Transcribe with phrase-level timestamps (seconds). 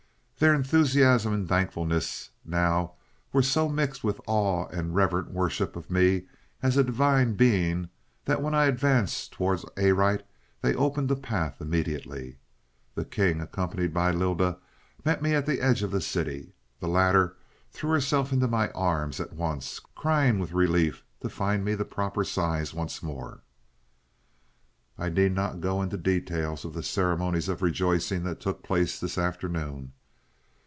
[0.43, 2.93] "Their enthusiasm and thankfulness now
[3.31, 6.23] were so mixed with awe and reverent worship of me
[6.63, 7.89] as a divine being,
[8.25, 10.23] that when I advanced towards Arite
[10.61, 12.37] they opened a path immediately.
[12.95, 14.57] The king, accompanied by Lylda,
[15.05, 16.53] met me at the edge of the city.
[16.79, 17.37] The latter
[17.69, 22.23] threw herself into my arms at once, crying with relief to find me the proper
[22.23, 23.43] size once more.
[24.97, 29.19] "I need not go into details of the ceremonies of rejoicing that took place this
[29.19, 29.93] afternoon.